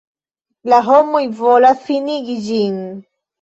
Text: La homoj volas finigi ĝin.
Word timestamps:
La 0.71 0.79
homoj 0.87 1.21
volas 1.41 1.85
finigi 1.91 2.39
ĝin. 2.49 2.81